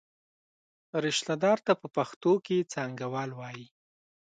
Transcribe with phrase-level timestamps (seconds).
[1.05, 3.67] رشته دار ته په پښتو کې څانګوال وایي.